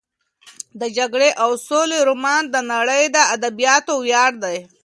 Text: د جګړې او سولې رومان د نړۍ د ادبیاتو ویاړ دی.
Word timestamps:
د 0.79 0.83
جګړې 0.97 1.29
او 1.43 1.51
سولې 1.67 1.99
رومان 2.09 2.43
د 2.49 2.55
نړۍ 2.73 3.03
د 3.15 3.17
ادبیاتو 3.35 3.93
ویاړ 4.03 4.31
دی. 4.43 4.57